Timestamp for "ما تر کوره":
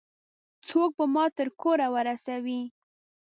1.13-1.87